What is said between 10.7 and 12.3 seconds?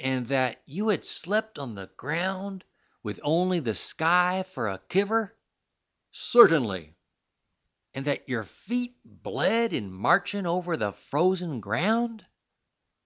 the frozen ground?"